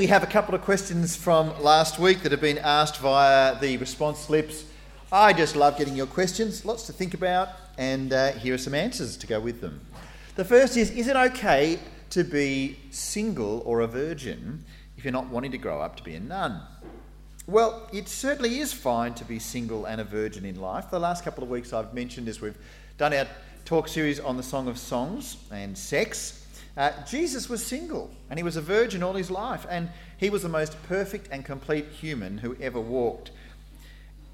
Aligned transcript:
we 0.00 0.06
have 0.06 0.22
a 0.22 0.26
couple 0.26 0.54
of 0.54 0.62
questions 0.62 1.14
from 1.14 1.52
last 1.62 1.98
week 1.98 2.22
that 2.22 2.32
have 2.32 2.40
been 2.40 2.56
asked 2.56 2.96
via 3.00 3.60
the 3.60 3.76
response 3.76 4.18
slips. 4.18 4.64
I 5.12 5.34
just 5.34 5.56
love 5.56 5.76
getting 5.76 5.94
your 5.94 6.06
questions, 6.06 6.64
lots 6.64 6.86
to 6.86 6.92
think 6.94 7.12
about, 7.12 7.50
and 7.76 8.10
uh, 8.10 8.32
here 8.32 8.54
are 8.54 8.58
some 8.58 8.74
answers 8.74 9.18
to 9.18 9.26
go 9.26 9.38
with 9.38 9.60
them. 9.60 9.78
The 10.36 10.44
first 10.46 10.78
is 10.78 10.90
Is 10.92 11.06
it 11.06 11.16
okay 11.16 11.78
to 12.08 12.24
be 12.24 12.78
single 12.90 13.62
or 13.66 13.80
a 13.80 13.86
virgin 13.86 14.64
if 14.96 15.04
you're 15.04 15.12
not 15.12 15.28
wanting 15.28 15.50
to 15.50 15.58
grow 15.58 15.82
up 15.82 15.96
to 15.96 16.02
be 16.02 16.14
a 16.14 16.20
nun? 16.20 16.62
Well, 17.46 17.86
it 17.92 18.08
certainly 18.08 18.58
is 18.58 18.72
fine 18.72 19.12
to 19.16 19.24
be 19.26 19.38
single 19.38 19.84
and 19.84 20.00
a 20.00 20.04
virgin 20.04 20.46
in 20.46 20.58
life. 20.58 20.90
The 20.90 20.98
last 20.98 21.24
couple 21.24 21.44
of 21.44 21.50
weeks 21.50 21.74
I've 21.74 21.92
mentioned 21.92 22.26
as 22.26 22.40
we've 22.40 22.56
done 22.96 23.12
our 23.12 23.26
talk 23.66 23.86
series 23.86 24.18
on 24.18 24.38
the 24.38 24.42
Song 24.42 24.66
of 24.66 24.78
Songs 24.78 25.36
and 25.52 25.76
sex. 25.76 26.39
Uh, 26.80 26.92
Jesus 27.04 27.46
was 27.50 27.62
single 27.62 28.10
and 28.30 28.38
he 28.38 28.42
was 28.42 28.56
a 28.56 28.62
virgin 28.62 29.02
all 29.02 29.12
his 29.12 29.30
life, 29.30 29.66
and 29.68 29.90
he 30.16 30.30
was 30.30 30.42
the 30.42 30.48
most 30.48 30.82
perfect 30.84 31.28
and 31.30 31.44
complete 31.44 31.84
human 31.88 32.38
who 32.38 32.56
ever 32.58 32.80
walked. 32.80 33.32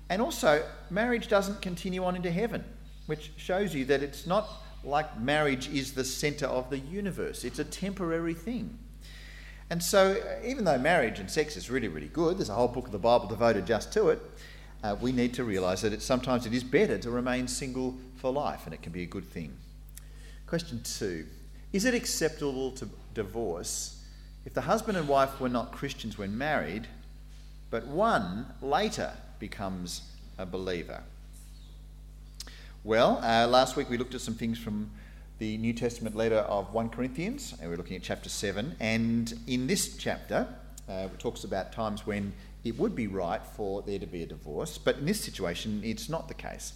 And 0.09 0.23
also, 0.23 0.65
marriage 0.89 1.27
doesn't 1.27 1.61
continue 1.61 2.05
on 2.05 2.15
into 2.15 2.31
heaven, 2.31 2.65
which 3.07 3.33
shows 3.37 3.75
you 3.75 3.85
that 3.87 4.01
it's 4.01 4.29
not 4.29 4.49
like 4.85 5.19
marriage 5.19 5.69
is 5.71 5.95
the 5.95 6.05
centre 6.05 6.47
of 6.47 6.71
the 6.71 6.79
universe, 6.79 7.43
it's 7.43 7.59
a 7.59 7.65
temporary 7.65 8.35
thing. 8.35 8.79
And 9.69 9.83
so, 9.83 10.17
even 10.45 10.65
though 10.65 10.79
marriage 10.79 11.19
and 11.19 11.29
sex 11.29 11.57
is 11.57 11.69
really, 11.69 11.89
really 11.89 12.07
good, 12.07 12.39
there's 12.39 12.49
a 12.49 12.55
whole 12.55 12.69
book 12.69 12.87
of 12.87 12.93
the 12.93 12.99
Bible 13.01 13.27
devoted 13.27 13.67
just 13.67 13.93
to 13.95 14.11
it, 14.11 14.23
uh, 14.85 14.95
we 15.01 15.11
need 15.11 15.35
to 15.35 15.43
realise 15.43 15.81
that 15.81 16.01
sometimes 16.01 16.47
it 16.47 16.55
is 16.55 16.63
better 16.63 16.97
to 16.97 17.11
remain 17.11 17.49
single 17.49 17.97
for 18.15 18.31
life, 18.31 18.67
and 18.67 18.73
it 18.73 18.83
can 18.83 18.93
be 18.93 19.03
a 19.03 19.07
good 19.07 19.29
thing. 19.29 19.57
Question 20.47 20.81
two 20.85 21.27
Is 21.77 21.85
it 21.85 21.93
acceptable 21.93 22.71
to 22.71 22.89
divorce 23.13 24.03
if 24.47 24.55
the 24.55 24.63
husband 24.63 24.97
and 24.97 25.07
wife 25.07 25.39
were 25.39 25.51
not 25.51 25.73
Christians 25.73 26.17
when 26.17 26.39
married, 26.39 26.87
but 27.69 27.87
one 27.87 28.47
later 28.63 29.13
becomes 29.39 30.01
a 30.39 30.47
believer? 30.47 31.03
Well, 32.83 33.21
uh, 33.23 33.47
last 33.47 33.77
week 33.77 33.91
we 33.91 33.99
looked 33.99 34.15
at 34.15 34.23
some 34.23 34.33
things 34.33 34.59
from 34.59 34.91
the 35.39 35.59
New 35.59 35.75
Testament 35.75 36.17
letter 36.17 36.39
of 36.39 36.73
1 36.73 36.89
Corinthians, 36.89 37.55
and 37.61 37.69
we're 37.69 37.77
looking 37.77 37.97
at 37.97 38.03
chapter 38.03 38.31
7. 38.31 38.75
And 38.81 39.39
in 39.47 39.67
this 39.67 39.99
chapter, 39.99 40.49
uh, 40.89 41.09
it 41.13 41.19
talks 41.19 41.45
about 41.45 41.75
times 41.75 42.07
when 42.07 42.33
it 42.65 42.79
would 42.79 42.97
be 42.97 43.07
right 43.07 43.43
for 43.45 43.83
there 43.83 43.99
to 43.99 44.07
be 44.07 44.23
a 44.23 44.27
divorce, 44.27 44.79
but 44.79 44.97
in 44.97 45.05
this 45.05 45.21
situation, 45.21 45.83
it's 45.85 46.09
not 46.09 46.29
the 46.29 46.35
case. 46.35 46.73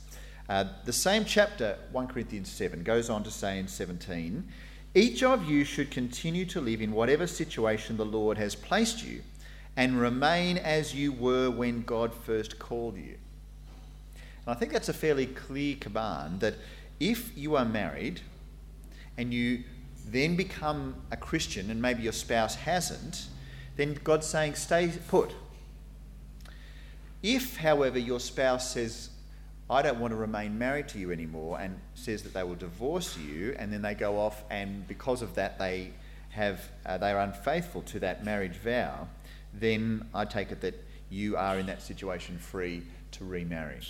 Uh, 0.46 0.64
the 0.84 0.92
same 0.92 1.24
chapter, 1.24 1.78
1 1.90 2.08
Corinthians 2.08 2.52
7, 2.52 2.82
goes 2.82 3.08
on 3.08 3.24
to 3.24 3.30
say 3.30 3.58
in 3.58 3.66
17, 3.66 4.46
each 4.94 5.22
of 5.22 5.48
you 5.48 5.64
should 5.64 5.90
continue 5.90 6.44
to 6.46 6.60
live 6.60 6.80
in 6.80 6.92
whatever 6.92 7.26
situation 7.26 7.96
the 7.96 8.04
Lord 8.04 8.38
has 8.38 8.54
placed 8.54 9.04
you 9.04 9.22
and 9.76 10.00
remain 10.00 10.58
as 10.58 10.94
you 10.94 11.12
were 11.12 11.50
when 11.50 11.82
God 11.82 12.12
first 12.12 12.58
called 12.58 12.96
you. 12.96 13.16
And 14.46 14.48
I 14.48 14.54
think 14.54 14.72
that's 14.72 14.88
a 14.88 14.94
fairly 14.94 15.26
clear 15.26 15.76
command 15.76 16.40
that 16.40 16.54
if 16.98 17.36
you 17.36 17.56
are 17.56 17.64
married 17.64 18.20
and 19.16 19.32
you 19.32 19.62
then 20.06 20.34
become 20.34 20.96
a 21.12 21.16
Christian 21.16 21.70
and 21.70 21.80
maybe 21.80 22.02
your 22.02 22.12
spouse 22.12 22.56
hasn't, 22.56 23.26
then 23.76 23.98
God's 24.02 24.26
saying, 24.26 24.54
stay 24.54 24.92
put. 25.08 25.32
If, 27.22 27.58
however, 27.58 27.98
your 27.98 28.18
spouse 28.18 28.72
says, 28.72 29.10
I 29.70 29.82
don't 29.82 30.00
want 30.00 30.10
to 30.10 30.16
remain 30.16 30.58
married 30.58 30.88
to 30.88 30.98
you 30.98 31.12
anymore, 31.12 31.60
and 31.60 31.78
says 31.94 32.22
that 32.24 32.34
they 32.34 32.42
will 32.42 32.56
divorce 32.56 33.16
you, 33.16 33.54
and 33.58 33.72
then 33.72 33.82
they 33.82 33.94
go 33.94 34.18
off, 34.18 34.42
and 34.50 34.86
because 34.88 35.22
of 35.22 35.36
that, 35.36 35.58
they 35.60 35.92
have 36.30 36.60
uh, 36.86 36.98
they 36.98 37.10
are 37.10 37.20
unfaithful 37.20 37.82
to 37.82 38.00
that 38.00 38.24
marriage 38.24 38.56
vow, 38.56 39.06
then 39.52 40.04
I 40.14 40.24
take 40.24 40.50
it 40.50 40.60
that 40.62 40.74
you 41.08 41.36
are 41.36 41.58
in 41.58 41.66
that 41.66 41.82
situation 41.82 42.38
free 42.38 42.82
to 43.12 43.24
remarry 43.24 43.80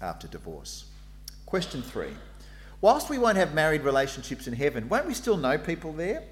after 0.00 0.28
divorce. 0.28 0.86
Question 1.46 1.82
three. 1.82 2.12
Whilst 2.80 3.10
we 3.10 3.18
won't 3.18 3.36
have 3.36 3.52
married 3.54 3.82
relationships 3.82 4.46
in 4.46 4.54
heaven, 4.54 4.88
won't 4.88 5.06
we 5.06 5.14
still 5.14 5.36
know 5.36 5.58
people 5.58 5.92
there? 5.92 6.22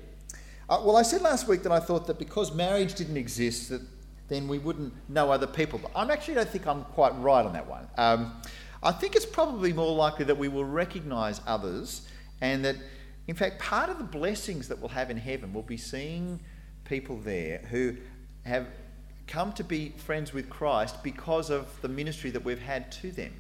Uh, 0.69 0.81
well, 0.85 0.97
I 0.97 1.03
said 1.03 1.23
last 1.23 1.49
week 1.49 1.63
that 1.65 1.73
I 1.73 1.81
thought 1.81 2.07
that 2.07 2.19
because 2.19 2.55
marriage 2.55 2.95
didn't 2.95 3.17
exist, 3.17 3.69
that 3.71 3.83
then 4.29 4.47
we 4.49 4.59
wouldn't 4.59 4.93
know 5.09 5.31
other 5.31 5.47
people. 5.47 5.79
But 5.79 5.93
I 5.95 6.11
actually 6.13 6.35
don't 6.35 6.49
think 6.49 6.67
I'm 6.67 6.85
quite 6.85 7.15
right 7.19 7.45
on 7.45 7.53
that 7.55 7.67
one. 7.67 7.89
Um, 7.97 8.41
I 8.83 8.93
think 8.93 9.17
it's 9.17 9.27
probably 9.27 9.73
more 9.73 9.95
likely 9.95 10.25
that 10.27 10.39
we 10.39 10.49
will 10.49 10.65
recognise 10.65 11.41
others, 11.47 12.09
and 12.41 12.65
that, 12.65 12.77
in 13.27 13.35
fact, 13.35 13.59
part 13.59 13.91
of 13.91 13.99
the 13.99 14.05
blessings 14.05 14.69
that 14.69 14.79
we'll 14.79 14.91
have 14.91 15.11
in 15.11 15.17
heaven 15.17 15.53
will 15.53 15.63
be 15.63 15.77
seeing 15.77 16.41
people 16.85 17.17
there 17.19 17.59
who 17.71 17.97
have 18.45 18.67
come 19.27 19.53
to 19.53 19.65
be 19.65 19.93
friends 19.97 20.33
with 20.33 20.49
Christ 20.49 21.03
because 21.03 21.51
of 21.51 21.81
the 21.83 21.89
ministry 21.89 22.31
that 22.31 22.45
we've 22.45 22.63
had 22.63 22.91
to 22.93 23.11
them. 23.13 23.35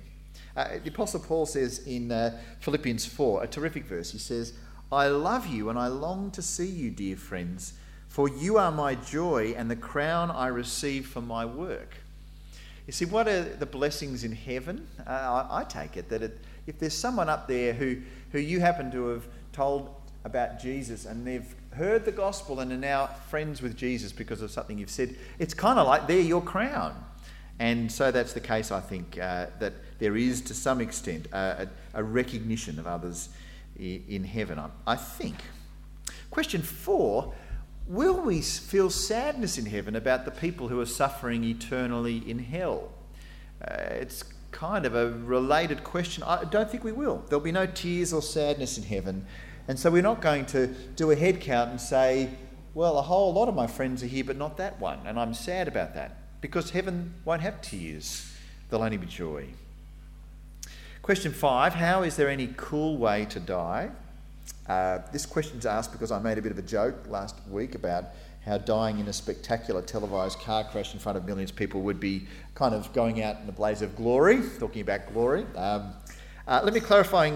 Uh, 0.56 0.78
the 0.82 0.90
Apostle 0.90 1.20
Paul 1.20 1.46
says 1.46 1.86
in 1.86 2.12
uh, 2.12 2.38
Philippians 2.60 3.06
4, 3.06 3.44
a 3.44 3.46
terrific 3.46 3.84
verse, 3.86 4.10
he 4.10 4.18
says, 4.18 4.52
I 4.90 5.08
love 5.08 5.46
you 5.46 5.70
and 5.70 5.78
I 5.78 5.88
long 5.88 6.30
to 6.32 6.42
see 6.42 6.66
you, 6.66 6.90
dear 6.90 7.16
friends, 7.16 7.74
for 8.08 8.28
you 8.28 8.58
are 8.58 8.70
my 8.70 8.94
joy 8.94 9.54
and 9.56 9.70
the 9.70 9.76
crown 9.76 10.30
I 10.30 10.48
receive 10.48 11.06
for 11.06 11.20
my 11.20 11.44
work. 11.44 11.94
You 12.86 12.92
see, 12.92 13.04
what 13.04 13.28
are 13.28 13.42
the 13.42 13.66
blessings 13.66 14.24
in 14.24 14.32
heaven? 14.32 14.86
Uh, 15.06 15.46
I, 15.50 15.60
I, 15.60 15.64
take 15.64 15.96
it 15.96 16.08
that 16.08 16.22
it, 16.22 16.38
if 16.66 16.78
there's 16.78 16.94
someone 16.94 17.28
up 17.28 17.46
there 17.46 17.74
who, 17.74 17.98
who 18.32 18.38
you 18.38 18.60
happen 18.60 18.90
to 18.92 19.08
have 19.08 19.26
told 19.52 19.94
about 20.24 20.58
Jesus 20.58 21.04
and 21.04 21.26
they've 21.26 21.54
heard 21.74 22.04
the 22.04 22.12
gospel 22.12 22.60
and 22.60 22.72
are 22.72 22.78
now 22.78 23.06
friends 23.06 23.60
with 23.60 23.76
Jesus 23.76 24.10
because 24.10 24.40
of 24.40 24.50
something 24.50 24.78
you've 24.78 24.90
said, 24.90 25.14
it's 25.38 25.54
kind 25.54 25.78
of 25.78 25.86
like 25.86 26.06
they're 26.06 26.20
your 26.20 26.42
crown. 26.42 26.94
And 27.58 27.90
so 27.90 28.10
that's 28.10 28.32
the 28.32 28.40
case, 28.40 28.70
I 28.70 28.80
think, 28.80 29.18
uh, 29.18 29.46
that 29.58 29.74
there 29.98 30.16
is 30.16 30.40
to 30.42 30.54
some 30.54 30.80
extent 30.80 31.26
a, 31.32 31.68
a, 31.94 32.00
a 32.00 32.02
recognition 32.02 32.78
of 32.78 32.86
others 32.86 33.28
in 33.78 34.24
heaven, 34.24 34.60
I 34.86 34.96
think. 34.96 35.36
Question 36.30 36.62
four 36.62 37.34
Will 37.88 38.20
we 38.20 38.42
feel 38.42 38.90
sadness 38.90 39.56
in 39.56 39.64
heaven 39.64 39.96
about 39.96 40.26
the 40.26 40.30
people 40.30 40.68
who 40.68 40.78
are 40.78 40.86
suffering 40.86 41.42
eternally 41.42 42.22
in 42.28 42.38
hell? 42.38 42.90
Uh, 43.66 43.76
it's 43.92 44.24
kind 44.50 44.84
of 44.84 44.94
a 44.94 45.12
related 45.12 45.84
question. 45.84 46.22
I 46.22 46.44
don't 46.44 46.70
think 46.70 46.84
we 46.84 46.92
will. 46.92 47.24
There'll 47.28 47.42
be 47.42 47.50
no 47.50 47.64
tears 47.64 48.12
or 48.12 48.20
sadness 48.20 48.76
in 48.76 48.84
heaven. 48.84 49.24
And 49.68 49.78
so 49.78 49.90
we're 49.90 50.02
not 50.02 50.20
going 50.20 50.44
to 50.46 50.66
do 50.66 51.10
a 51.12 51.16
head 51.16 51.40
count 51.40 51.70
and 51.70 51.80
say, 51.80 52.28
well, 52.74 52.98
a 52.98 53.02
whole 53.02 53.32
lot 53.32 53.48
of 53.48 53.54
my 53.54 53.66
friends 53.66 54.02
are 54.02 54.06
here, 54.06 54.24
but 54.24 54.36
not 54.36 54.58
that 54.58 54.78
one. 54.78 55.06
And 55.06 55.18
I'm 55.18 55.32
sad 55.32 55.66
about 55.66 55.94
that 55.94 56.40
because 56.42 56.70
heaven 56.70 57.14
won't 57.24 57.40
have 57.40 57.62
tears, 57.62 58.30
there'll 58.68 58.84
only 58.84 58.98
be 58.98 59.06
joy. 59.06 59.46
Question 61.00 61.32
five 61.32 61.72
How 61.72 62.02
is 62.02 62.16
there 62.16 62.28
any 62.28 62.52
cool 62.54 62.98
way 62.98 63.24
to 63.30 63.40
die? 63.40 63.92
Uh, 64.68 64.98
this 65.12 65.24
question's 65.24 65.64
asked 65.64 65.92
because 65.92 66.10
I 66.10 66.18
made 66.18 66.38
a 66.38 66.42
bit 66.42 66.52
of 66.52 66.58
a 66.58 66.62
joke 66.62 67.08
last 67.08 67.36
week 67.48 67.74
about 67.74 68.04
how 68.44 68.58
dying 68.58 68.98
in 68.98 69.08
a 69.08 69.12
spectacular 69.12 69.82
televised 69.82 70.38
car 70.40 70.64
crash 70.64 70.94
in 70.94 71.00
front 71.00 71.18
of 71.18 71.24
millions 71.26 71.50
of 71.50 71.56
people 71.56 71.82
would 71.82 72.00
be 72.00 72.26
kind 72.54 72.74
of 72.74 72.92
going 72.92 73.22
out 73.22 73.36
in 73.42 73.48
a 73.48 73.52
blaze 73.52 73.82
of 73.82 73.94
glory, 73.96 74.40
talking 74.58 74.82
about 74.82 75.12
glory. 75.12 75.44
Um, 75.56 75.92
uh, 76.46 76.60
let 76.64 76.72
me 76.72 76.80
clarify 76.80 77.30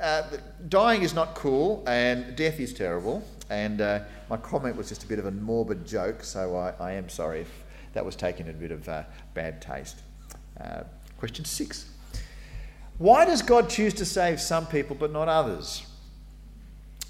uh, 0.00 0.22
dying 0.68 1.02
is 1.02 1.14
not 1.14 1.34
cool 1.34 1.84
and 1.86 2.34
death 2.36 2.60
is 2.60 2.72
terrible. 2.72 3.22
And 3.50 3.80
uh, 3.80 4.00
my 4.30 4.36
comment 4.36 4.76
was 4.76 4.88
just 4.88 5.04
a 5.04 5.06
bit 5.06 5.18
of 5.18 5.26
a 5.26 5.30
morbid 5.30 5.86
joke, 5.86 6.24
so 6.24 6.56
I, 6.56 6.72
I 6.80 6.92
am 6.92 7.08
sorry 7.08 7.42
if 7.42 7.64
that 7.92 8.04
was 8.04 8.16
taken 8.16 8.48
in 8.48 8.54
a 8.54 8.58
bit 8.58 8.70
of 8.70 8.88
uh, 8.88 9.04
bad 9.34 9.60
taste. 9.60 10.00
Uh, 10.60 10.84
question 11.18 11.44
six 11.44 11.86
Why 12.98 13.24
does 13.24 13.42
God 13.42 13.68
choose 13.68 13.92
to 13.94 14.04
save 14.04 14.40
some 14.40 14.66
people 14.66 14.96
but 14.98 15.12
not 15.12 15.28
others? 15.28 15.86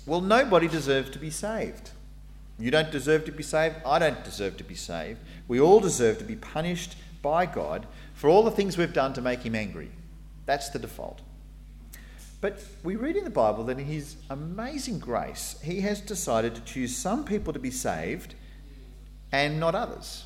Well, 0.06 0.20
nobody 0.20 0.68
deserves 0.68 1.10
to 1.10 1.18
be 1.18 1.30
saved. 1.30 1.90
You 2.58 2.70
don't 2.70 2.90
deserve 2.90 3.24
to 3.24 3.32
be 3.32 3.42
saved. 3.42 3.76
I 3.84 3.98
don't 3.98 4.22
deserve 4.22 4.56
to 4.58 4.64
be 4.64 4.74
saved. 4.74 5.18
We 5.48 5.60
all 5.60 5.80
deserve 5.80 6.18
to 6.18 6.24
be 6.24 6.36
punished 6.36 6.96
by 7.22 7.46
God 7.46 7.86
for 8.12 8.28
all 8.28 8.42
the 8.42 8.50
things 8.50 8.76
we've 8.76 8.92
done 8.92 9.12
to 9.14 9.20
make 9.20 9.40
Him 9.40 9.54
angry. 9.54 9.90
That's 10.46 10.68
the 10.68 10.78
default. 10.78 11.20
But 12.40 12.62
we 12.82 12.96
read 12.96 13.16
in 13.16 13.24
the 13.24 13.30
Bible 13.30 13.64
that 13.64 13.78
in 13.78 13.86
His 13.86 14.16
amazing 14.28 14.98
grace, 14.98 15.56
He 15.64 15.80
has 15.80 16.00
decided 16.00 16.54
to 16.54 16.60
choose 16.60 16.94
some 16.94 17.24
people 17.24 17.52
to 17.52 17.58
be 17.58 17.70
saved 17.70 18.34
and 19.32 19.58
not 19.58 19.74
others. 19.74 20.24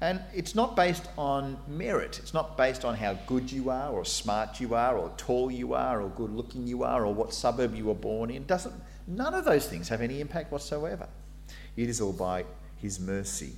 And 0.00 0.20
it's 0.32 0.54
not 0.54 0.76
based 0.76 1.06
on 1.16 1.58
merit. 1.66 2.20
It's 2.20 2.32
not 2.32 2.56
based 2.56 2.84
on 2.84 2.94
how 2.94 3.14
good 3.26 3.50
you 3.50 3.68
are, 3.70 3.90
or 3.90 4.04
smart 4.04 4.60
you 4.60 4.74
are, 4.74 4.96
or 4.96 5.12
tall 5.16 5.50
you 5.50 5.74
are, 5.74 6.00
or 6.00 6.08
good 6.10 6.30
looking 6.30 6.66
you 6.68 6.84
are, 6.84 7.04
or 7.04 7.12
what 7.12 7.34
suburb 7.34 7.74
you 7.74 7.86
were 7.86 7.94
born 7.94 8.30
in. 8.30 8.44
Doesn't, 8.46 8.74
none 9.08 9.34
of 9.34 9.44
those 9.44 9.66
things 9.68 9.88
have 9.88 10.00
any 10.00 10.20
impact 10.20 10.52
whatsoever. 10.52 11.08
It 11.76 11.88
is 11.88 12.00
all 12.00 12.12
by 12.12 12.44
His 12.76 13.00
mercy. 13.00 13.52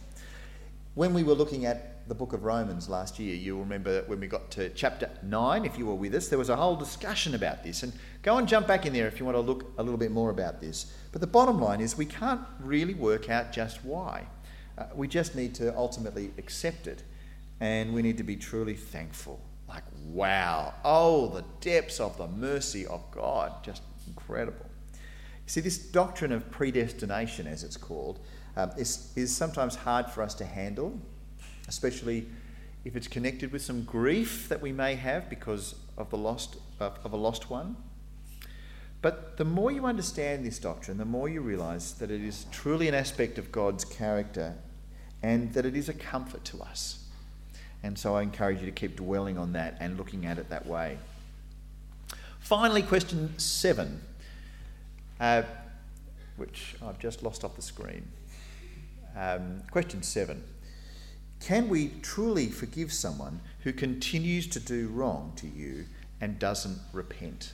when 0.95 1.15
we 1.15 1.23
were 1.23 1.35
looking 1.35 1.67
at 1.67 2.09
the 2.09 2.15
book 2.15 2.33
of 2.33 2.45
Romans 2.45 2.89
last 2.89 3.19
year, 3.19 3.35
you'll 3.35 3.61
remember 3.61 4.03
when 4.07 4.19
we 4.19 4.27
got 4.27 4.51
to 4.51 4.69
chapter 4.71 5.09
9, 5.23 5.65
if 5.65 5.79
you 5.79 5.87
were 5.87 5.95
with 5.95 6.15
us, 6.15 6.29
there 6.29 6.39
was 6.39 6.49
a 6.49 6.57
whole 6.57 6.75
discussion 6.75 7.35
about 7.35 7.63
this. 7.63 7.83
And 7.83 7.93
go 8.23 8.39
and 8.39 8.49
jump 8.49 8.67
back 8.67 8.87
in 8.87 8.93
there 8.93 9.07
if 9.07 9.21
you 9.21 9.25
want 9.25 9.37
to 9.37 9.41
look 9.41 9.73
a 9.79 9.83
little 9.83 9.99
bit 9.99 10.11
more 10.11 10.31
about 10.31 10.61
this. 10.61 10.93
But 11.13 11.21
the 11.21 11.27
bottom 11.27 11.61
line 11.61 11.81
is 11.81 11.97
we 11.97 12.07
can't 12.07 12.41
really 12.59 12.95
work 12.95 13.31
out 13.31 13.53
just 13.53 13.85
why. 13.85 14.27
Uh, 14.81 14.85
we 14.95 15.07
just 15.07 15.37
need 15.37 15.55
to 15.55 15.77
ultimately 15.77 16.33
accept 16.39 16.87
it. 16.87 17.03
And 17.61 17.93
we 17.93 18.01
need 18.01 18.17
to 18.17 18.23
be 18.23 18.37
truly 18.37 18.75
thankful. 18.75 19.39
Like, 19.69 19.85
wow, 20.07 20.73
oh, 20.85 21.29
the 21.29 21.45
depths 21.61 22.01
of 22.01 22.17
the 22.17 22.27
mercy 22.27 22.87
of 22.87 23.03
God. 23.11 23.63
Just 23.63 23.83
incredible. 24.07 24.67
See, 25.47 25.61
this 25.61 25.79
doctrine 25.79 26.33
of 26.33 26.51
predestination, 26.51 27.47
as 27.47 27.63
it's 27.63 27.77
called, 27.77 28.21
um, 28.57 28.71
is, 28.79 29.13
is 29.15 29.37
sometimes 29.37 29.75
hard 29.77 30.11
for 30.11 30.23
us 30.23 30.35
to 30.37 30.45
handle, 30.45 30.99
especially 31.69 32.27
if 32.85 32.97
it's 32.97 33.09
connected 33.09 33.53
with 33.53 33.61
some 33.61 33.85
grief 33.85 34.49
that 34.49 34.63
we 34.63 34.73
may 34.73 34.95
have 34.95 35.29
because 35.29 35.75
of, 35.99 36.09
the 36.11 36.17
lost, 36.17 36.57
of 36.81 37.13
a 37.13 37.17
lost 37.17 37.51
one. 37.51 37.77
But 39.03 39.37
the 39.37 39.45
more 39.45 39.71
you 39.71 39.87
understand 39.87 40.47
this 40.47 40.59
doctrine, 40.59 40.97
the 40.97 41.05
more 41.05 41.29
you 41.29 41.43
realize 41.43 41.93
that 41.95 42.11
it 42.11 42.23
is 42.23 42.47
truly 42.51 42.89
an 42.89 42.95
aspect 42.95 43.39
of 43.39 43.53
God's 43.53 43.85
character 43.85 44.55
and 45.23 45.53
that 45.53 45.67
it 45.67 45.77
is 45.77 45.89
a 45.89 45.95
comfort 45.95 46.45
to 46.47 46.61
us. 46.63 47.05
And 47.83 47.99
so 47.99 48.15
I 48.17 48.23
encourage 48.23 48.61
you 48.61 48.67
to 48.67 48.73
keep 48.73 48.97
dwelling 48.97 49.39
on 49.39 49.53
that 49.55 49.77
and 49.81 49.97
looking 49.97 50.27
at 50.27 50.39
it 50.39 50.51
that 50.51 50.67
way. 50.67 50.99
Finally, 52.41 52.83
question 52.83 53.39
seven, 53.39 54.01
uh, 55.19 55.43
which 56.37 56.75
I've 56.83 56.99
just 56.99 57.23
lost 57.23 57.45
off 57.45 57.57
the 57.57 57.63
screen. 57.63 58.07
Um, 59.17 59.63
question 59.71 60.03
seven 60.03 60.43
Can 61.41 61.69
we 61.69 61.93
truly 62.03 62.47
forgive 62.49 62.93
someone 62.93 63.41
who 63.61 63.73
continues 63.73 64.47
to 64.49 64.61
do 64.61 64.89
wrong 64.89 65.33
to 65.37 65.47
you 65.47 65.87
and 66.21 66.39
doesn't 66.39 66.79
repent? 66.93 67.53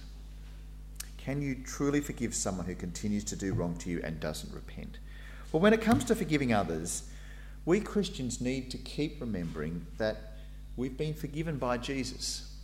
Can 1.18 1.42
you 1.42 1.56
truly 1.64 2.00
forgive 2.00 2.34
someone 2.34 2.66
who 2.66 2.74
continues 2.76 3.24
to 3.24 3.36
do 3.36 3.52
wrong 3.52 3.76
to 3.78 3.90
you 3.90 4.00
and 4.04 4.20
doesn't 4.20 4.52
repent? 4.52 4.98
Well, 5.50 5.60
when 5.60 5.72
it 5.72 5.80
comes 5.80 6.04
to 6.04 6.14
forgiving 6.14 6.52
others, 6.52 7.02
we 7.66 7.80
Christians 7.80 8.40
need 8.40 8.70
to 8.70 8.78
keep 8.78 9.20
remembering 9.20 9.86
that 9.98 10.38
we've 10.76 10.96
been 10.96 11.14
forgiven 11.14 11.58
by 11.58 11.76
Jesus. 11.76 12.54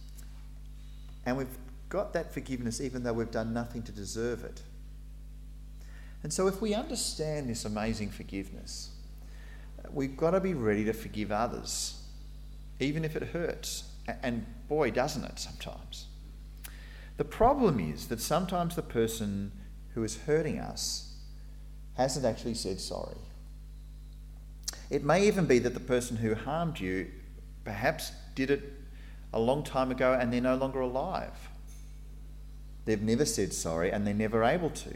And 1.27 1.37
we've 1.37 1.59
got 1.89 2.13
that 2.15 2.33
forgiveness 2.33 2.81
even 2.81 3.03
though 3.03 3.13
we've 3.13 3.31
done 3.31 3.53
nothing 3.53 3.83
to 3.83 3.93
deserve 3.93 4.45
it. 4.45 4.63
And 6.23 6.33
so, 6.33 6.47
if 6.47 6.63
we 6.63 6.73
understand 6.73 7.51
this 7.51 7.65
amazing 7.65 8.11
forgiveness, 8.11 8.91
we've 9.91 10.17
got 10.17 10.31
to 10.31 10.41
be 10.41 10.55
ready 10.55 10.85
to 10.85 10.93
forgive 10.93 11.33
others, 11.33 12.01
even 12.79 13.05
if 13.05 13.17
it 13.17 13.25
hurts. 13.25 13.85
And 14.23 14.47
boy, 14.69 14.93
doesn't 14.93 15.25
it 15.25 15.41
sometimes. 15.41 16.07
The 17.17 17.25
problem 17.25 17.81
is 17.81 18.07
that 18.07 18.21
sometimes 18.21 18.77
the 18.77 18.83
person 18.83 19.51
who 19.95 20.05
is 20.05 20.23
hurting 20.23 20.61
us 20.61 21.17
hasn't 21.95 22.25
actually 22.25 22.55
said 22.55 22.81
sorry. 22.81 23.17
It 24.93 25.05
may 25.05 25.27
even 25.27 25.47
be 25.47 25.59
that 25.61 25.73
the 25.73 25.81
person 25.81 26.19
who 26.19 26.35
harmed 26.35 26.79
you 26.79 27.07
perhaps 27.65 28.13
did 28.35 28.51
it 28.51 28.63
a 29.33 29.41
long 29.41 29.63
time 29.63 29.91
ago 29.91 30.13
and 30.13 30.31
they're 30.31 30.43
no 30.43 30.55
longer 30.55 30.81
alive. 30.81 31.49
They've 32.85 33.01
never 33.01 33.25
said 33.25 33.55
sorry 33.55 33.91
and 33.91 34.07
they're 34.07 34.13
never 34.13 34.45
able 34.45 34.69
to. 34.69 34.95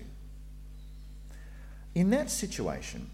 In 1.94 2.10
that 2.10 2.30
situation, 2.30 3.08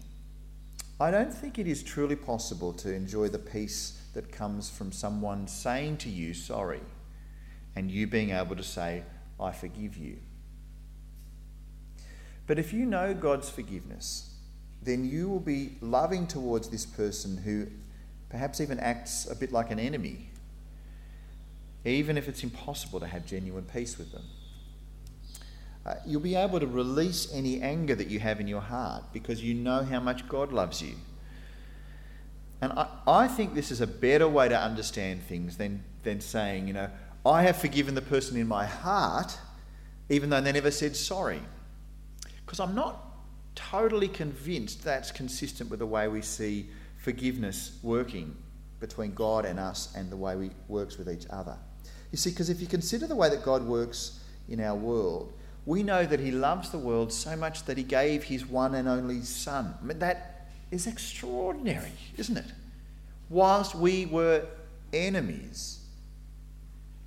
I 0.99 1.09
don't 1.09 1.33
think 1.33 1.57
it 1.57 1.67
is 1.67 1.83
truly 1.83 2.17
possible 2.17 2.73
to 2.73 2.93
enjoy 2.93 3.29
the 3.29 3.39
peace 3.39 4.01
that 4.13 4.33
comes 4.33 4.69
from 4.69 4.91
someone 4.91 5.47
saying 5.47 5.97
to 5.99 6.09
you 6.09 6.33
sorry 6.33 6.81
and 7.77 7.89
you 7.89 8.07
being 8.07 8.31
able 8.31 8.57
to 8.57 8.63
say, 8.63 9.03
I 9.39 9.53
forgive 9.53 9.95
you. 9.95 10.17
But 12.45 12.59
if 12.59 12.73
you 12.73 12.85
know 12.85 13.13
God's 13.13 13.49
forgiveness, 13.49 14.32
then 14.85 15.05
you 15.05 15.29
will 15.29 15.39
be 15.39 15.77
loving 15.81 16.27
towards 16.27 16.69
this 16.69 16.85
person 16.85 17.37
who 17.37 17.67
perhaps 18.29 18.59
even 18.59 18.79
acts 18.79 19.29
a 19.29 19.35
bit 19.35 19.51
like 19.51 19.71
an 19.71 19.79
enemy, 19.79 20.29
even 21.85 22.17
if 22.17 22.27
it's 22.27 22.43
impossible 22.43 22.99
to 22.99 23.07
have 23.07 23.25
genuine 23.25 23.65
peace 23.65 23.97
with 23.97 24.11
them. 24.11 24.23
Uh, 25.85 25.95
you'll 26.05 26.21
be 26.21 26.35
able 26.35 26.59
to 26.59 26.67
release 26.67 27.31
any 27.33 27.61
anger 27.61 27.93
that 27.93 28.07
you 28.07 28.19
have 28.19 28.39
in 28.39 28.47
your 28.47 28.61
heart 28.61 29.03
because 29.11 29.43
you 29.43 29.53
know 29.53 29.83
how 29.83 29.99
much 29.99 30.27
God 30.29 30.53
loves 30.53 30.81
you. 30.81 30.95
And 32.61 32.71
I, 32.71 32.87
I 33.05 33.27
think 33.27 33.53
this 33.53 33.69
is 33.69 33.81
a 33.81 33.87
better 33.87 34.27
way 34.27 34.47
to 34.47 34.57
understand 34.57 35.23
things 35.23 35.57
than, 35.57 35.83
than 36.03 36.21
saying, 36.21 36.67
you 36.67 36.73
know, 36.73 36.89
I 37.25 37.43
have 37.43 37.57
forgiven 37.57 37.95
the 37.95 38.01
person 38.01 38.37
in 38.37 38.47
my 38.47 38.65
heart, 38.65 39.37
even 40.09 40.29
though 40.29 40.39
they 40.39 40.53
never 40.53 40.71
said 40.71 40.95
sorry. 40.95 41.41
Because 42.45 42.61
I'm 42.61 42.73
not 42.73 43.12
totally 43.55 44.07
convinced 44.07 44.83
that's 44.83 45.11
consistent 45.11 45.69
with 45.69 45.79
the 45.79 45.85
way 45.85 46.07
we 46.07 46.21
see 46.21 46.67
forgiveness 46.97 47.77
working 47.83 48.35
between 48.79 49.13
God 49.13 49.45
and 49.45 49.59
us 49.59 49.93
and 49.95 50.09
the 50.09 50.17
way 50.17 50.35
we 50.35 50.51
works 50.67 50.97
with 50.97 51.09
each 51.09 51.25
other. 51.29 51.57
You 52.11 52.17
see, 52.17 52.29
because 52.29 52.49
if 52.49 52.61
you 52.61 52.67
consider 52.67 53.07
the 53.07 53.15
way 53.15 53.29
that 53.29 53.43
God 53.43 53.65
works 53.65 54.19
in 54.47 54.59
our 54.59 54.75
world, 54.75 55.33
we 55.65 55.83
know 55.83 56.05
that 56.05 56.19
He 56.19 56.31
loves 56.31 56.69
the 56.69 56.77
world 56.77 57.11
so 57.11 57.35
much 57.35 57.63
that 57.65 57.77
He 57.77 57.83
gave 57.83 58.23
His 58.23 58.45
one 58.45 58.75
and 58.75 58.87
only 58.87 59.21
Son. 59.21 59.73
I 59.81 59.85
mean, 59.85 59.99
that 59.99 60.47
is 60.69 60.87
extraordinary, 60.87 61.91
isn't 62.17 62.37
it? 62.37 62.51
Whilst 63.29 63.73
we 63.73 64.05
were 64.05 64.45
enemies, 64.91 65.79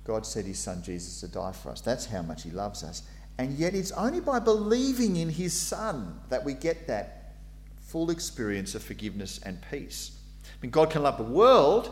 God 0.03 0.25
sent 0.25 0.47
His 0.47 0.59
Son 0.59 0.81
Jesus 0.81 1.19
to 1.21 1.27
die 1.27 1.51
for 1.51 1.69
us. 1.69 1.81
That's 1.81 2.05
how 2.05 2.21
much 2.21 2.43
He 2.43 2.49
loves 2.49 2.83
us. 2.83 3.03
And 3.37 3.53
yet, 3.53 3.75
it's 3.75 3.91
only 3.91 4.19
by 4.19 4.39
believing 4.39 5.15
in 5.17 5.29
His 5.29 5.53
Son 5.53 6.19
that 6.29 6.43
we 6.43 6.53
get 6.53 6.87
that 6.87 7.35
full 7.79 8.09
experience 8.09 8.75
of 8.75 8.83
forgiveness 8.83 9.39
and 9.43 9.61
peace. 9.69 10.19
I 10.45 10.57
mean, 10.61 10.71
God 10.71 10.89
can 10.89 11.03
love 11.03 11.17
the 11.17 11.23
world, 11.23 11.89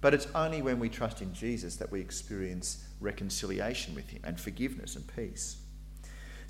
but 0.00 0.14
it's 0.14 0.26
only 0.34 0.62
when 0.62 0.78
we 0.78 0.88
trust 0.88 1.20
in 1.20 1.32
Jesus 1.34 1.76
that 1.76 1.92
we 1.92 2.00
experience 2.00 2.84
reconciliation 3.00 3.94
with 3.94 4.08
Him 4.08 4.22
and 4.24 4.40
forgiveness 4.40 4.96
and 4.96 5.06
peace. 5.14 5.62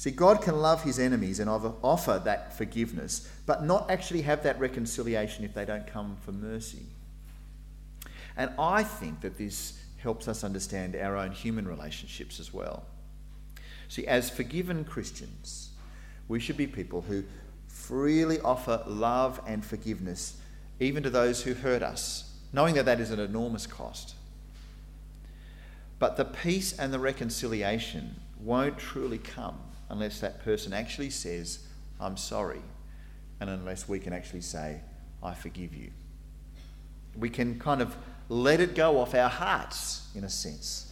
See, 0.02 0.10
God 0.10 0.42
can 0.42 0.60
love 0.60 0.82
his 0.82 0.98
enemies 0.98 1.38
and 1.38 1.48
offer 1.48 2.20
that 2.24 2.58
forgiveness, 2.58 3.30
but 3.46 3.62
not 3.62 3.88
actually 3.88 4.22
have 4.22 4.42
that 4.42 4.58
reconciliation 4.58 5.44
if 5.44 5.54
they 5.54 5.64
don't 5.64 5.86
come 5.86 6.16
for 6.24 6.32
mercy. 6.32 6.86
And 8.36 8.50
I 8.58 8.82
think 8.82 9.20
that 9.20 9.38
this 9.38 9.78
helps 9.98 10.26
us 10.26 10.42
understand 10.42 10.96
our 10.96 11.16
own 11.16 11.30
human 11.30 11.68
relationships 11.68 12.40
as 12.40 12.52
well. 12.52 12.84
See, 13.92 14.06
as 14.06 14.30
forgiven 14.30 14.86
Christians, 14.86 15.68
we 16.26 16.40
should 16.40 16.56
be 16.56 16.66
people 16.66 17.02
who 17.02 17.24
freely 17.68 18.40
offer 18.40 18.82
love 18.86 19.38
and 19.46 19.62
forgiveness 19.62 20.38
even 20.80 21.02
to 21.02 21.10
those 21.10 21.42
who 21.42 21.52
hurt 21.52 21.82
us, 21.82 22.32
knowing 22.54 22.74
that 22.76 22.86
that 22.86 23.00
is 23.00 23.10
an 23.10 23.20
enormous 23.20 23.66
cost. 23.66 24.14
But 25.98 26.16
the 26.16 26.24
peace 26.24 26.72
and 26.78 26.90
the 26.90 26.98
reconciliation 26.98 28.16
won't 28.40 28.78
truly 28.78 29.18
come 29.18 29.58
unless 29.90 30.20
that 30.20 30.42
person 30.42 30.72
actually 30.72 31.10
says, 31.10 31.58
I'm 32.00 32.16
sorry, 32.16 32.62
and 33.40 33.50
unless 33.50 33.90
we 33.90 33.98
can 33.98 34.14
actually 34.14 34.40
say, 34.40 34.80
I 35.22 35.34
forgive 35.34 35.74
you. 35.74 35.90
We 37.14 37.28
can 37.28 37.58
kind 37.58 37.82
of 37.82 37.94
let 38.30 38.58
it 38.58 38.74
go 38.74 38.98
off 38.98 39.14
our 39.14 39.28
hearts, 39.28 40.08
in 40.14 40.24
a 40.24 40.30
sense. 40.30 40.91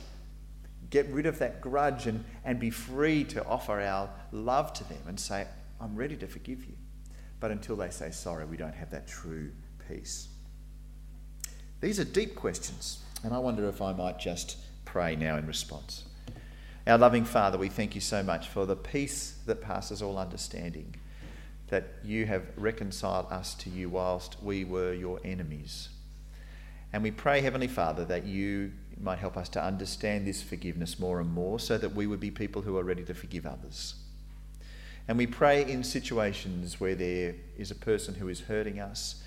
Get 0.91 1.07
rid 1.09 1.27
of 1.27 1.39
that 1.39 1.61
grudge 1.61 2.07
and, 2.07 2.25
and 2.45 2.59
be 2.59 2.71
free 2.71 3.25
to 3.25 3.45
offer 3.47 3.81
our 3.81 4.11
love 4.33 4.73
to 4.75 4.85
them 4.85 5.03
and 5.07 5.19
say, 5.19 5.47
I'm 5.81 5.97
ready 5.97 6.17
to 6.17 6.27
forgive 6.27 6.65
you. 6.65 6.75
But 7.39 7.51
until 7.51 7.77
they 7.77 7.91
say 7.91 8.11
sorry, 8.11 8.45
we 8.45 8.57
don't 8.57 8.75
have 8.75 8.91
that 8.91 9.07
true 9.07 9.53
peace. 9.89 10.29
These 11.81 11.99
are 11.99 12.05
deep 12.05 12.35
questions, 12.35 12.99
and 13.25 13.33
I 13.33 13.39
wonder 13.39 13.67
if 13.69 13.81
I 13.81 13.95
might 13.95 14.19
just 14.19 14.59
pray 14.85 15.17
now 15.17 15.37
in 15.37 15.47
response. 15.47 16.05
Our 16.87 16.99
loving 16.99 17.25
Father, 17.25 17.57
we 17.57 17.69
thank 17.69 17.95
you 17.95 18.01
so 18.01 18.23
much 18.23 18.49
for 18.49 18.67
the 18.67 18.77
peace 18.77 19.39
that 19.47 19.63
passes 19.63 20.03
all 20.03 20.19
understanding, 20.19 20.97
that 21.69 21.85
you 22.05 22.27
have 22.27 22.43
reconciled 22.57 23.27
us 23.31 23.55
to 23.55 23.71
you 23.71 23.89
whilst 23.89 24.43
we 24.43 24.65
were 24.65 24.93
your 24.93 25.21
enemies. 25.25 25.89
And 26.93 27.03
we 27.03 27.13
pray, 27.13 27.41
Heavenly 27.41 27.69
Father, 27.69 28.05
that 28.07 28.27
you 28.27 28.73
might 29.03 29.19
help 29.19 29.37
us 29.37 29.49
to 29.51 29.65
understand 29.65 30.27
this 30.27 30.43
forgiveness 30.43 30.99
more 30.99 31.21
and 31.21 31.33
more 31.33 31.59
so 31.59 31.79
that 31.79 31.95
we 31.95 32.07
would 32.07 32.21
be 32.21 32.31
people 32.31 32.63
who 32.63 32.77
are 32.77 32.85
ready 32.85 33.05
to 33.05 33.15
forgive 33.15 33.47
others. 33.47 33.95
And 35.09 35.17
we 35.17 35.27
pray 35.27 35.69
in 35.69 35.83
situations 35.83 36.79
where 36.79 36.95
there 36.95 37.35
is 37.57 37.71
a 37.71 37.75
person 37.75 38.15
who 38.15 38.29
is 38.29 38.41
hurting 38.41 38.79
us 38.79 39.23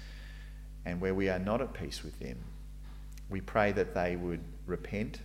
and 0.85 1.01
where 1.01 1.15
we 1.15 1.29
are 1.29 1.39
not 1.39 1.61
at 1.61 1.73
peace 1.73 2.03
with 2.03 2.19
them, 2.19 2.37
we 3.29 3.41
pray 3.41 3.71
that 3.71 3.93
they 3.93 4.15
would 4.15 4.43
repent 4.65 5.19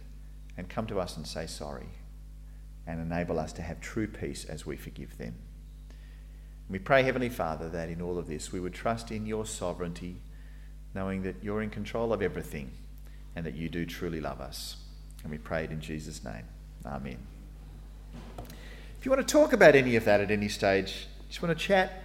and 0.56 0.68
come 0.68 0.86
to 0.86 0.98
us 0.98 1.16
and 1.16 1.26
say 1.26 1.46
sorry 1.46 1.88
and 2.86 3.00
enable 3.00 3.38
us 3.38 3.52
to 3.52 3.62
have 3.62 3.80
true 3.80 4.06
peace 4.06 4.44
as 4.46 4.64
we 4.64 4.76
forgive 4.76 5.18
them. 5.18 5.34
We 6.70 6.78
pray, 6.78 7.02
Heavenly 7.02 7.28
Father, 7.28 7.68
that 7.68 7.88
in 7.88 8.00
all 8.00 8.18
of 8.18 8.26
this 8.26 8.52
we 8.52 8.60
would 8.60 8.74
trust 8.74 9.10
in 9.10 9.26
your 9.26 9.46
sovereignty, 9.46 10.16
knowing 10.94 11.22
that 11.22 11.36
you're 11.42 11.62
in 11.62 11.70
control 11.70 12.12
of 12.12 12.22
everything 12.22 12.70
and 13.38 13.46
that 13.46 13.54
you 13.54 13.68
do 13.68 13.86
truly 13.86 14.20
love 14.20 14.40
us. 14.40 14.78
And 15.22 15.30
we 15.30 15.38
prayed 15.38 15.70
in 15.70 15.80
Jesus' 15.80 16.24
name. 16.24 16.42
Amen. 16.84 17.18
If 18.98 19.04
you 19.04 19.12
want 19.12 19.24
to 19.26 19.32
talk 19.32 19.52
about 19.52 19.76
any 19.76 19.94
of 19.94 20.04
that 20.06 20.20
at 20.20 20.32
any 20.32 20.48
stage, 20.48 21.06
just 21.28 21.40
want 21.40 21.56
to 21.56 21.64
chat, 21.64 22.02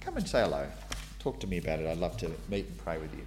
come 0.00 0.16
and 0.16 0.26
say 0.26 0.40
hello. 0.40 0.66
Talk 1.18 1.40
to 1.40 1.46
me 1.46 1.58
about 1.58 1.80
it. 1.80 1.86
I'd 1.86 1.98
love 1.98 2.16
to 2.18 2.30
meet 2.48 2.64
and 2.68 2.78
pray 2.78 2.96
with 2.96 3.14
you. 3.14 3.26